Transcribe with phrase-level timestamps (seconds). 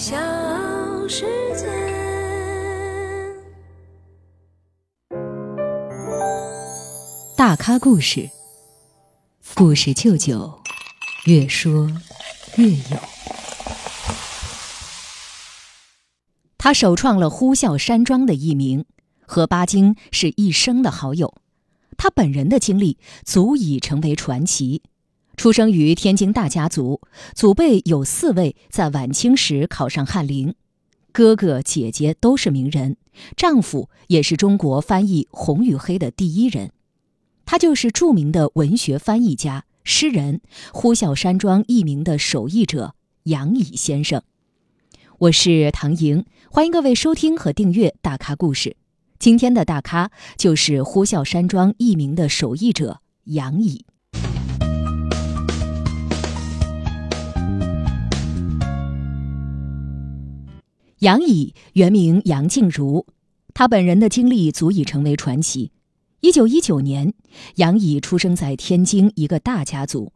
[0.00, 0.16] 小
[1.06, 1.66] 世界。
[7.36, 8.30] 大咖故事，
[9.54, 10.58] 故事舅舅，
[11.26, 11.92] 越说
[12.56, 12.96] 越有。
[16.56, 18.86] 他首创了呼啸山庄的艺名，
[19.26, 21.34] 和巴金是一生的好友。
[21.98, 22.96] 他本人的经历
[23.26, 24.80] 足以成为传奇。
[25.40, 27.00] 出生于天津大家族，
[27.34, 30.54] 祖辈有四位在晚清时考上翰林，
[31.12, 32.98] 哥哥姐姐都是名人，
[33.38, 36.72] 丈夫也是中国翻译《红与黑》的第一人。
[37.46, 40.42] 他就是著名的文学翻译家、诗人，
[40.74, 44.22] 呼啸山庄艺名的手译者杨乙先生。
[45.20, 48.68] 我是唐莹，欢迎各位收听和订阅《大咖故事》。
[49.18, 53.86] 今天的大咖就是呼啸山庄艺名的手译者杨乙。
[61.00, 63.06] 杨乙原名杨静茹，
[63.54, 65.72] 他本人的经历足以成为传奇。
[66.20, 67.14] 一九一九年，
[67.54, 70.12] 杨乙出生在天津一个大家族，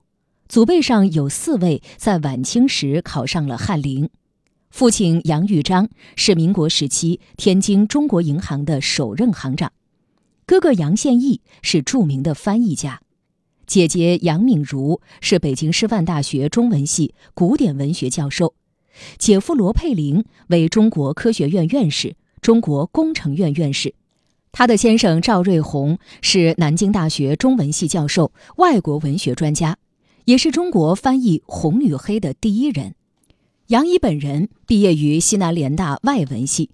[0.47, 4.11] 祖辈上有四位在晚清时考上了翰林。
[4.69, 9.73] 父亲杨玉章是民国时期天津中国银行的首任行长，
[10.45, 13.01] 哥哥杨宪益是著名的翻译家，
[13.67, 18.55] 姐姐杨敏如是北京师范大学中文系古典文学教授，
[19.19, 23.95] 姐夫罗佩林为中国科学院院士、中国工程院院士，
[24.53, 29.79] 他的先生赵瑞红是南京大学中文系教授、外国文学专家，
[30.27, 32.95] 也是中国翻译《红与黑》的第一人。
[33.69, 36.71] 杨怡本人毕业于西南联大外文系，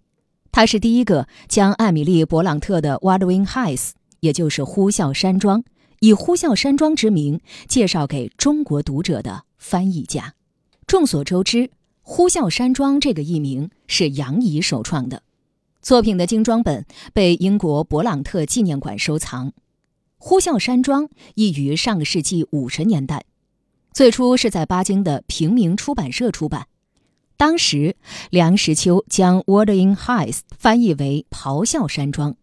[0.51, 5.63] 他是第一个将艾米丽·勃朗特的《Wuthering Heights》，也就是《呼啸山庄》，
[6.01, 10.35] 以“呼啸山庄”之名介绍给中国读者的翻译家。
[10.87, 11.59] 众所周知，
[12.13, 15.23] 《呼啸山庄》这个译名是杨乙首创的，
[15.81, 19.51] 作品的精装本被英国勃朗特纪念馆收藏。
[20.19, 21.05] 《呼啸山庄》
[21.37, 23.27] 译于上个世纪五十年代，
[23.93, 26.67] 最初是在巴金的平民出版社出版。
[27.37, 27.95] 当时，
[28.31, 32.35] 梁实秋将 “Wuthering Heights” 翻译为“咆哮山庄”。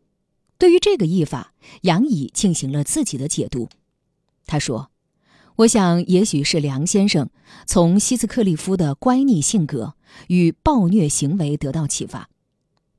[0.58, 3.68] 对于这个译法，杨乙进行了自己的解读。
[4.46, 4.92] 他说
[5.58, 7.32] ：“我想，也许是梁先生
[7.66, 9.96] 从希斯克利夫的乖戾性格
[10.28, 12.30] 与暴虐行为得到启发，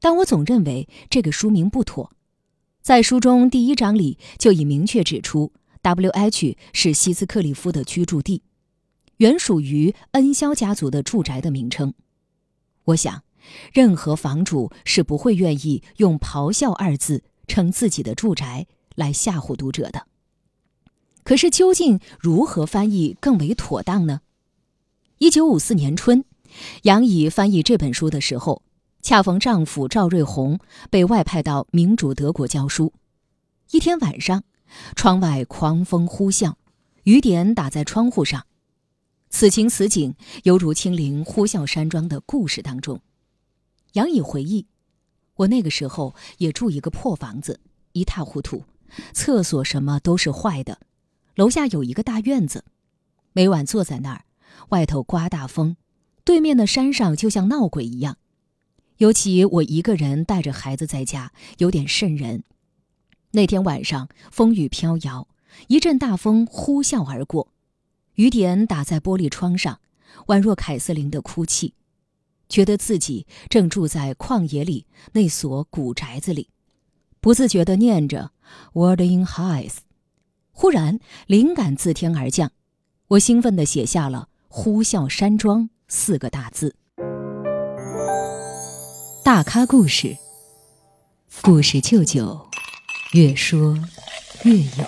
[0.01, 2.11] 但我总认为这个书名不妥。
[2.83, 5.53] 在书中第一章里就已明确指出
[5.83, 6.57] ，W.H.
[6.73, 8.43] 是希斯克利夫的居住地。”
[9.19, 11.95] 原属于恩肖家族的住宅的名称，
[12.87, 13.23] 我想，
[13.73, 18.67] 任何房主是不会愿意用“咆哮”二字称自己的住宅
[18.97, 20.08] 来吓唬读者的。
[21.29, 24.23] 可是，究竟如何翻译更为妥当呢？
[25.19, 26.25] 一九五四年春，
[26.85, 28.63] 杨乙翻译这本书的时候，
[29.03, 30.59] 恰逢丈夫赵瑞红
[30.89, 32.95] 被外派到民主德国教书。
[33.73, 34.43] 一天晚上，
[34.97, 36.55] 窗外狂风呼啸，
[37.03, 38.47] 雨点打在窗户上。
[39.29, 40.15] 此情此景，
[40.45, 43.03] 犹如亲临呼啸山庄的故事当中。
[43.93, 44.67] 杨乙回忆
[45.37, 47.61] ：“我那个时候也住一个破房子，
[47.93, 48.65] 一塌糊涂，
[49.13, 50.79] 厕所什么都是坏的。
[51.39, 52.65] 楼下有一个大院子，
[53.33, 54.25] 每晚坐在那儿，
[54.71, 55.77] 外头刮大风，
[56.25, 58.17] 对面的山上就像闹鬼一样。
[58.97, 62.43] 尤其我一个人带着孩子在家，有点瘆人。
[63.31, 65.29] 那天晚上风雨飘摇，
[65.69, 67.53] 一阵大风呼啸而过。”
[68.17, 69.79] 雨点打在玻璃窗上，
[70.27, 71.73] 宛若凯瑟琳的哭泣，
[72.49, 76.49] 觉得自己正住在旷野里那所古宅子里，
[77.21, 78.33] 不自觉地念着
[78.73, 79.77] “Wuthering Heights”。
[80.61, 80.99] 忽然
[81.29, 82.51] 灵感自天而降，
[83.07, 86.75] 我兴奋地写下了“呼啸山庄”四个大字。
[89.25, 90.17] 大咖故事，
[91.43, 92.49] 故事舅舅，
[93.13, 93.79] 越说
[94.43, 94.85] 越有。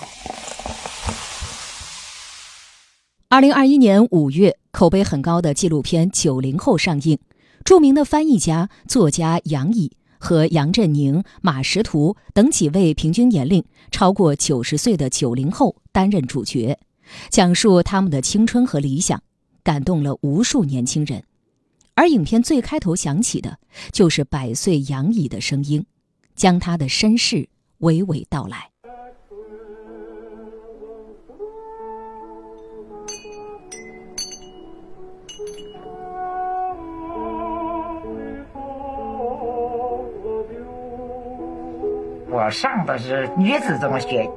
[3.28, 7.16] 二零二一年五月，口碑很高的纪录片《九零后》上映，
[7.64, 16.78] 著名的翻译家、作家杨乙和杨振宁、马识途等几位平均年龄超过九十岁的九零后担任主角，
[17.30, 19.20] 讲述他们的青春和理想，
[19.64, 21.24] 感动了无数年轻人。
[21.94, 23.58] 而影片最开头响起的，
[23.92, 25.84] 就是百岁杨乙的声音，
[26.36, 27.48] 将他的身世
[27.80, 28.69] 娓娓道来。
[42.50, 44.28] 上的是女子中学，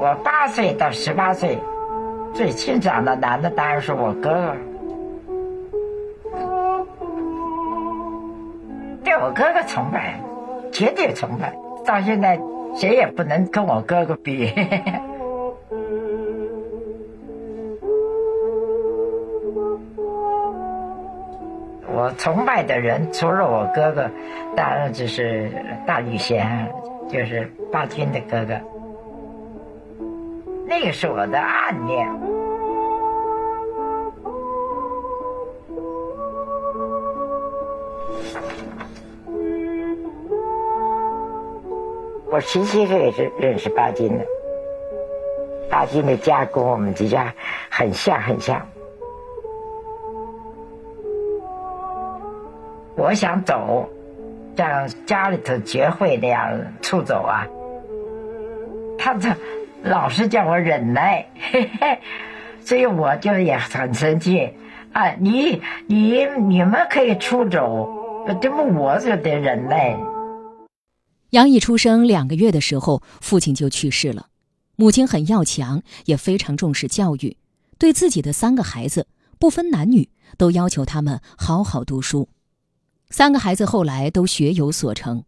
[0.00, 1.58] 我八岁到十八岁，
[2.34, 4.56] 最亲长的男的当然是我哥哥。
[9.02, 10.20] 对我哥哥崇拜，
[10.72, 11.54] 绝对崇拜，
[11.86, 12.38] 到现在
[12.74, 14.52] 谁也不能跟我哥哥比。
[21.92, 24.10] 我崇拜的人除了我哥哥，
[24.56, 25.50] 当然就是
[25.86, 26.72] 大吕贤，
[27.10, 28.54] 就是巴金的哥哥。
[30.66, 32.08] 那个是我的暗恋。
[42.32, 44.24] 我十七岁也是认识巴金的，
[45.68, 47.34] 巴金的家跟我们这家
[47.68, 48.64] 很像很像。
[52.94, 53.88] 我想走，
[54.56, 56.52] 像家里头结会那样
[56.82, 57.46] 出走啊。
[58.98, 59.34] 他这
[59.82, 61.98] 老是叫我忍耐，嘿 嘿
[62.62, 64.52] 所以我就也很生气
[64.92, 65.14] 啊！
[65.18, 67.88] 你你你们可以出走，
[68.42, 69.98] 怎么我就得忍耐？
[71.30, 74.26] 杨毅出生两个月的时候，父亲就去世了。
[74.76, 77.36] 母亲很要强，也非常重视教育，
[77.78, 79.06] 对自己的三个孩子
[79.38, 82.28] 不分男女，都要求他们好好读书。
[83.10, 85.24] 三个孩子后来都学有所成，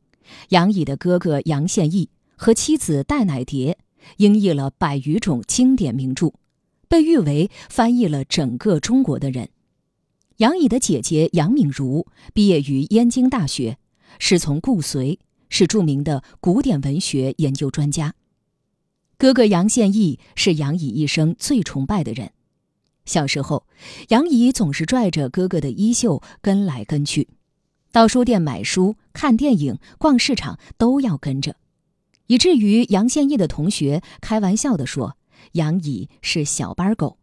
[0.51, 3.77] 杨乙的哥哥杨宪益和妻子戴乃蝶
[4.19, 6.33] 英译了百余种经典名著，
[6.89, 9.49] 被誉为翻译了整个中国的人。
[10.39, 13.79] 杨乙的姐姐杨敏如毕业于燕京大学，
[14.19, 15.19] 师从顾随，
[15.49, 18.15] 是著名的古典文学研究专家。
[19.19, 22.33] 哥哥杨宪益是杨乙一生最崇拜的人。
[23.05, 23.67] 小时候，
[24.09, 27.29] 杨乙总是拽着哥哥的衣袖跟来跟去。
[27.93, 31.57] 到书店买书、看电影、逛市场都要跟着，
[32.27, 35.19] 以至于杨宪益的同学开玩笑地说
[35.53, 37.19] ：“杨乙是小班狗。”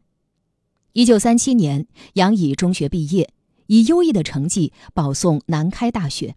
[0.94, 3.32] 一九三七年，杨乙中学毕业，
[3.66, 6.36] 以优异的成绩保送南开大学。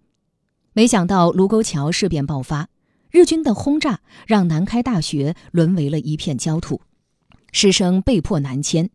[0.73, 2.71] 没想到卢沟桥事变爆发，
[3.11, 6.81] 日军的轰炸让南开大学沦为了一片焦土，
[7.53, 8.89] 师生被迫南迁。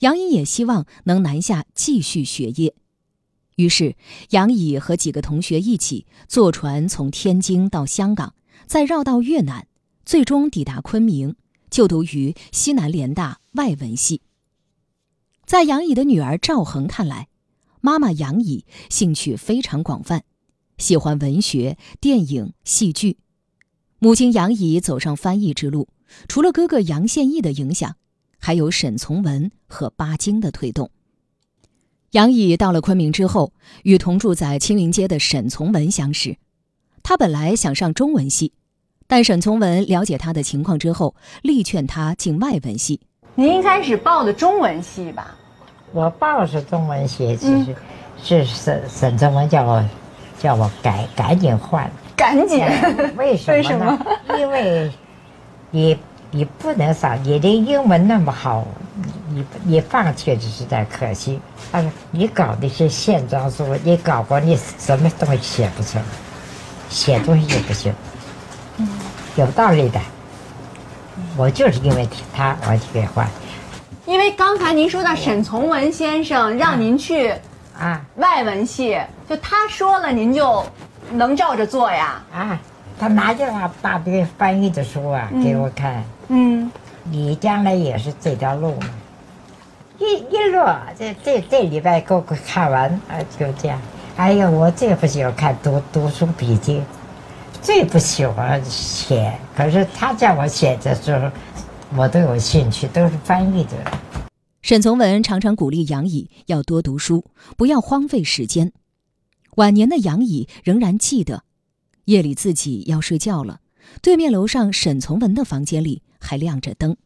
[0.00, 2.74] 杨乙也希望能南下继续学业。
[3.56, 3.96] 于是，
[4.30, 8.34] 杨乙和几个同学一起坐船从天津到香港，
[8.66, 9.68] 再绕到越南，
[10.04, 11.36] 最终抵达昆明，
[11.70, 14.22] 就读于西南联大外文系。
[15.46, 17.28] 在杨乙的女儿赵恒看来，
[17.80, 20.24] 妈妈杨乙兴趣非常广泛，
[20.78, 23.18] 喜欢文学、电影、戏剧；
[24.00, 25.88] 母亲杨乙走上翻译之路，
[26.26, 27.94] 除了哥哥杨宪益的影响，
[28.38, 30.90] 还有沈从文和巴金的推动。
[32.14, 33.52] 杨毅到了昆明之后，
[33.82, 36.36] 与同住在青云街的沈从文相识。
[37.02, 38.52] 他本来想上中文系，
[39.08, 43.00] 但沈从文了解他的情况之后，力劝他进外文系。
[43.34, 45.34] 您一开始报的中文系吧？
[45.90, 47.74] 我报是中文系，其实
[48.22, 49.84] 是沈沈从文叫我
[50.38, 52.64] 叫我赶赶紧换，赶紧。
[53.16, 53.98] 为什么呢？
[54.38, 54.88] 因为
[55.72, 55.98] 你
[56.30, 58.64] 你不能上，你的英文那么好。
[59.34, 61.40] 你你放弃只是在可惜。
[61.72, 66.00] 但是：“你搞那些线装书，你搞过你什么东西写不成，
[66.88, 67.92] 写东西也不行。”
[68.78, 68.88] 嗯，
[69.36, 70.00] 有道理的。
[71.36, 73.28] 我就是因为他，我去换。
[74.06, 77.32] 因为刚才您说到沈从文先生让您去
[77.78, 80.64] 啊外文系，就他说了，您就
[81.12, 82.22] 能照着做呀？
[82.32, 82.58] 啊，
[82.98, 86.04] 他拿着他大堆翻译的书啊给我看。
[86.28, 86.70] 嗯，
[87.04, 88.88] 你将来也是这条路嘛。
[89.98, 93.80] 一一摞，这这这礼拜给我看完啊，就这样。
[94.16, 96.82] 哎呀，我最不喜欢看读读书笔记，
[97.62, 99.32] 最不喜欢写。
[99.56, 101.30] 可是他叫我写的时候，
[101.96, 103.70] 我都有兴趣，都是翻译的。
[104.62, 108.72] 沈从文常常鼓励杨乙要多读书，不要荒废时间。
[109.56, 111.44] 晚年的杨乙仍然记得，
[112.06, 113.60] 夜里自己要睡觉了，
[114.02, 116.96] 对面楼上沈从文的房间里还亮着灯。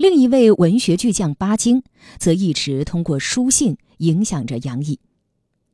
[0.00, 1.82] 另一位文学巨匠巴金，
[2.18, 4.98] 则一直通过书信影响着杨乙。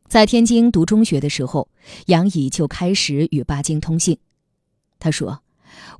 [0.09, 1.68] 在天津读中学的时候，
[2.06, 4.18] 杨乙就开始与巴金通信。
[4.99, 5.42] 他说：“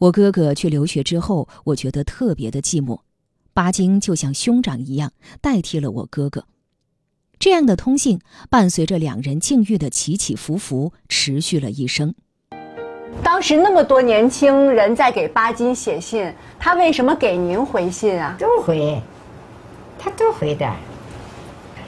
[0.01, 3.03] 我哥哥去留学之后，我觉得特别的寂寞，
[3.55, 6.49] 巴金就像兄长一样代替了我哥哥。”
[7.39, 8.19] 这样的通信
[8.51, 12.17] 伴随着两人境遇的起起伏伏，持续了一生。
[13.23, 18.35] 当时那么多年轻人在给巴金写信，他为什么给您回信啊？
[18.39, 19.01] 都回，
[19.99, 20.71] 他都回的。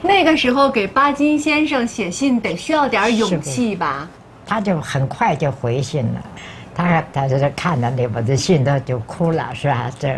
[0.03, 4.09] 那个时候给巴金先生写信得需要点勇气吧？
[4.47, 6.25] 他就很快就回信了，
[6.75, 9.91] 他他就是看到那我的信，他就哭了，是吧？
[9.99, 10.15] 这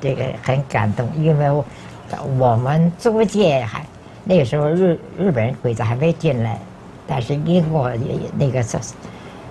[0.00, 1.64] 这个很感动，因为
[2.38, 3.84] 我们租界还
[4.24, 6.58] 那个时候日日本鬼子还没进来，
[7.06, 8.80] 但是英国也那个上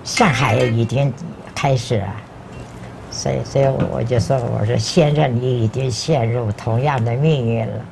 [0.08, 1.14] 上海已经
[1.54, 2.16] 开始了，
[3.12, 7.86] 所以所以我就说，我说先生，你已经陷入同样的命运了。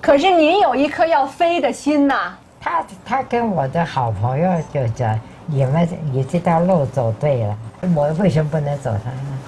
[0.00, 2.36] 可是您有一颗要飞的心呐。
[2.60, 7.56] 他他跟我的好朋友就讲：“你们你这条路走对了，
[7.94, 9.38] 我为什么不能走它呢？”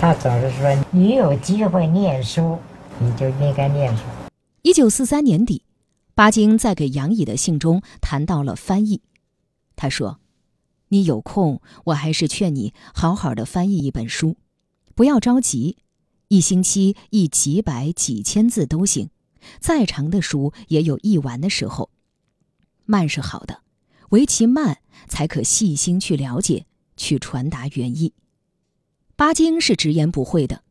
[0.00, 2.58] 他总是说：“你有机会念书，
[2.98, 4.02] 你就应该念书。”
[4.62, 5.62] 一九四三年底，
[6.16, 9.02] 巴金在给杨乙的信中谈到了翻译。
[9.74, 10.18] 他说
[10.92, 14.36] ：“你有空，我还是劝你好好的翻译一本书，
[14.94, 15.78] 不要着急，
[16.28, 19.08] 一星期译几百几千字都行，
[19.58, 21.88] 再长的书也有译完的时候。
[22.84, 23.62] 慢是好的，
[24.10, 26.66] 唯其慢，才可细心去了解，
[26.98, 28.12] 去传达原意。”
[29.16, 30.62] 巴金是直言不讳的。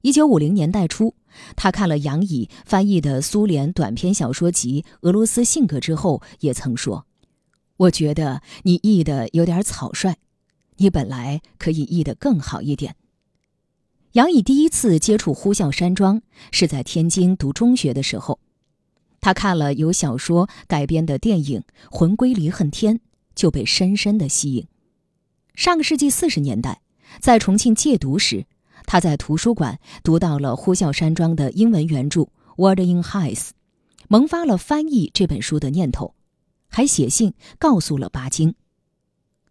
[0.00, 1.14] 一九五零年代初。
[1.54, 7.06] 他看了杨乙翻译的苏联短篇小说集《俄罗斯性格》之后，也曾说
[7.80, 10.16] ：“我觉得你译的有点草率，
[10.76, 12.94] 你本来可以译得更好一点。”
[14.12, 16.20] 杨乙第一次接触呼啸山庄
[16.50, 18.38] 是在天津读中学的时候，
[19.20, 21.60] 他看了由小说改编的电影
[21.90, 22.96] 《魂归离恨天》，
[23.34, 24.66] 就被深深的吸引。
[25.54, 26.82] 上个世纪四十年代，
[27.20, 28.46] 在重庆戒毒时。
[28.86, 32.22] 他在图书馆读到了呼啸山庄的英文原著
[32.56, 33.36] 《Wuthering Heights》，
[34.08, 36.14] 萌发了翻译这本书的念头，
[36.70, 38.54] 还写信告诉了巴金。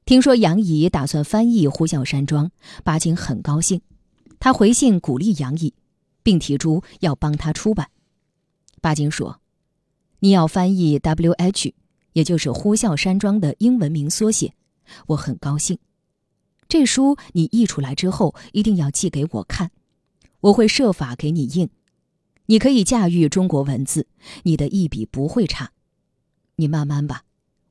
[0.05, 2.47] 听说杨乙打算翻译《呼啸山庄》，
[2.83, 3.81] 巴金很高兴，
[4.39, 5.75] 他回信鼓励杨乙，
[6.23, 7.91] 并提出要帮他出版。
[8.81, 9.39] 巴金说
[10.19, 11.75] ：“你要翻译 W.H，
[12.13, 14.53] 也就是呼啸山庄的英文名缩写，
[15.07, 15.77] 我很高兴。”
[16.67, 19.71] 这书你译出来之后，一定要寄给我看，
[20.39, 21.69] 我会设法给你印。
[22.45, 24.07] 你可以驾驭中国文字，
[24.43, 25.71] 你的译笔不会差。
[26.59, 27.23] 你慢慢吧，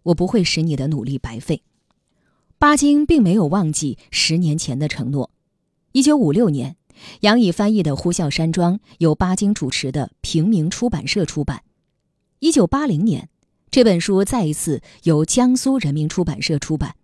[0.03, 1.63] 我不会使你的努力白费。
[2.59, 5.31] 巴金并没有忘记十年前的承诺。
[5.93, 6.77] 一九五六年，
[7.21, 11.63] 杨乙翻译的《呼啸山庄》由巴金主持的平民出版社出版。
[12.39, 13.29] 一九八零年，
[13.71, 16.97] 这本书再一次由江苏人民出版社出版。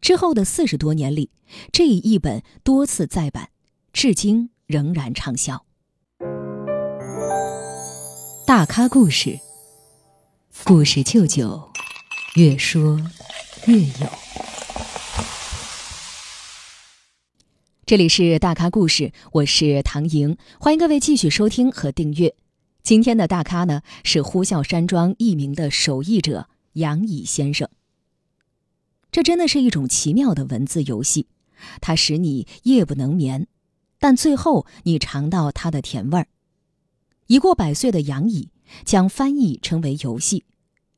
[0.00, 1.30] 之后的四十多年里，
[1.72, 3.48] 这一本多次再版，
[3.92, 5.64] 至今仍然畅销。
[8.46, 9.40] 大咖故事，
[10.64, 11.70] 故事舅舅，
[12.34, 13.00] 越说
[13.66, 14.08] 越有。
[17.84, 22.34] 这里是大咖故事，我是唐莹，欢迎各位继续收听和订阅。
[22.82, 27.68] 今天的大咖呢，是呼啸山庄译名的手译者杨乙先生。
[29.12, 31.28] 这真的是一种奇妙的文字游戏，
[31.80, 33.46] 它使你夜不能眠，
[33.98, 36.26] 但最后你尝到它的甜味儿。
[37.28, 38.50] 已过百岁的杨乙
[38.84, 40.44] 将翻译称为游戏，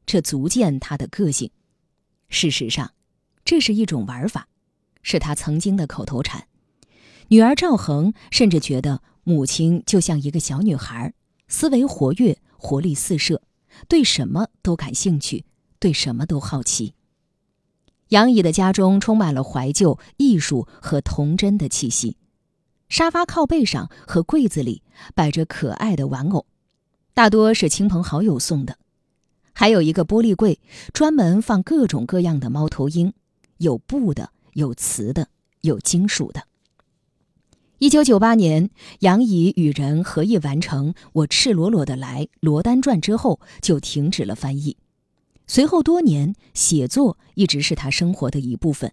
[0.07, 1.51] 这足见他的个性。
[2.29, 2.93] 事实上，
[3.45, 4.49] 这是一种玩法，
[5.03, 6.47] 是他曾经的口头禅。
[7.29, 11.13] 女儿赵恒甚至觉得母亲就像一个小女孩，
[11.47, 13.43] 思维活跃，活力四射，
[13.87, 15.45] 对什么都感兴趣，
[15.79, 16.95] 对什么都好奇。
[18.09, 22.17] 杨乙的家中充满了怀旧、艺术和童真的气息。
[22.89, 24.83] 沙发靠背上和柜子里
[25.15, 26.47] 摆着可爱的玩偶，
[27.19, 28.79] 大多是亲朋好友送的。
[29.53, 30.61] 还有一个玻璃柜，
[30.93, 33.13] 专门放各种各样的猫头鹰，
[33.57, 35.27] 有布的，有瓷的，
[35.63, 36.45] 有金属的。
[37.79, 38.71] 一九九八年，
[39.01, 44.77] 杨乙与人合译完成《我赤裸裸的来》罗丹传之后，就停止了翻译。
[45.49, 48.93] 随后多年，写作一直是他生活的一部分。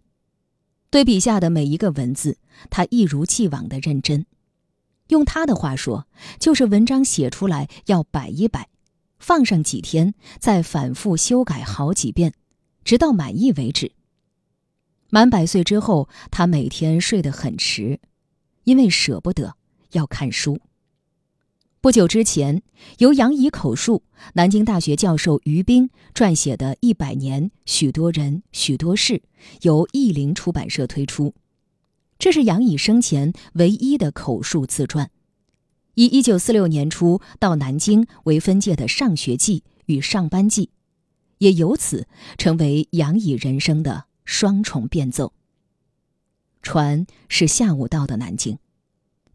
[0.90, 2.40] 对笔下的每一个文字，
[2.72, 4.26] 他一如既往的认真。
[5.10, 6.08] 用他的话说，
[6.40, 8.70] 就是文章写出来要摆一摆，
[9.20, 12.34] 放上几天，再反复修改好几遍，
[12.84, 13.92] 直到满意为止。
[15.10, 18.00] 满百岁之后，他每天睡得很迟，
[18.64, 19.56] 因为舍不得
[19.92, 20.60] 要看书。
[21.80, 22.64] 不久之前，
[22.98, 24.02] 由杨乙口述、
[24.34, 29.14] 南京大学教授于斌撰写的《一百年许多人许多事》
[29.62, 31.36] 由译林出版社推出。
[32.18, 35.12] 这是杨乙生前唯一的口述自传，
[35.96, 40.72] 以一九四六年初到南京为分界的上学记与上班记，
[41.40, 42.08] 也由此
[42.38, 45.34] 成为杨乙人生的双重变奏。
[46.62, 48.58] 船是下午到的南京。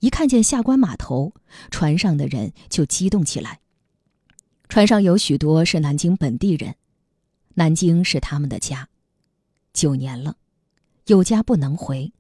[0.01, 1.35] 一看见下关码头，
[1.71, 3.61] 船上的人就激动起来。
[4.69, 6.77] 船上有许多是南京本地人，
[7.55, 8.89] 南京是他们的家，
[9.75, 10.37] 九年了，
[11.07, 12.15] 有家不能回。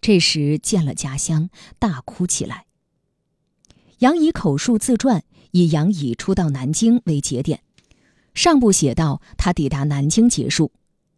[0.00, 2.66] 这时见了家乡，大哭起来。
[3.98, 7.62] 杨乙口述自传，以杨乙初到南京为节点，
[8.32, 10.72] 上部写到他抵达南京结束，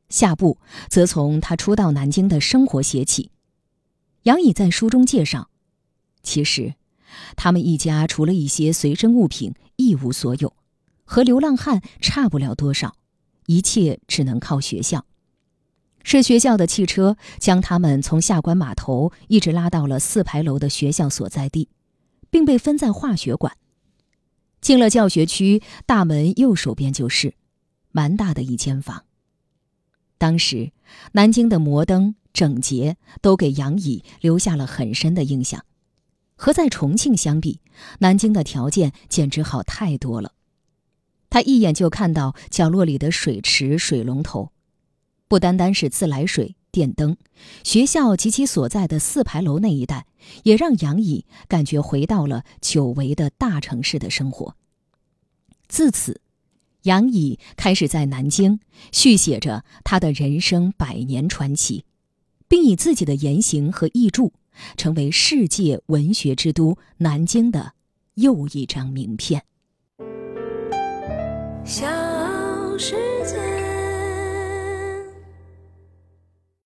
[0.09, 0.59] 下部
[0.89, 3.31] 则从他初到南京的生活写起。
[4.25, 5.49] 杨乙在书中介绍，
[6.25, 6.75] 其实，
[7.37, 10.57] 他们一家除了一些随身物品，一无所有，
[11.05, 12.97] 和流浪汉差不了多少，
[13.47, 15.07] 一切只能靠学校。
[16.05, 21.69] 是学校的汽车将他们从下关码头一直拉到了四牌楼的学校所在地，
[22.31, 23.57] 并被分在化学馆。
[24.61, 27.35] 进了教学区，大门右手边就是，
[27.91, 29.05] 蛮大的一间房。
[30.19, 30.71] 当时，
[31.13, 35.65] 南京的摩登整洁都给杨乙留下了很深的印象，
[36.37, 37.61] 和在重庆相比，
[37.99, 40.33] 南京的条件简直好太多了。
[41.29, 44.52] 他一眼就看到角落里的水池、水龙头。
[45.33, 47.17] 不单单是自来水、电灯，
[47.65, 50.05] 学校及其所在的四牌楼那一带，
[50.43, 54.55] 也让杨乙感觉回到了久违的大城市的生活。
[55.69, 56.21] 自此，
[56.83, 58.61] 杨乙开始在南京
[58.93, 61.87] 续写着他的人生百年传奇，
[62.47, 64.33] 并以自己的言行和译著，
[64.77, 67.73] 成为世界文学之都南京的
[68.17, 69.43] 又一张名片。
[71.65, 71.87] 小
[72.77, 73.12] 时。